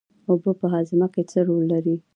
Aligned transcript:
اوبه 0.29 0.51
په 0.59 0.65
هاضمه 0.73 1.07
کې 1.13 1.21
څه 1.31 1.39
رول 1.47 1.63
لري 1.73 1.95